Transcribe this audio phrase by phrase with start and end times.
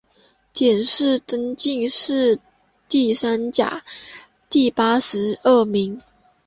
[0.51, 2.39] 殿试登进士
[2.89, 3.83] 第三甲
[4.49, 6.01] 第八十二名。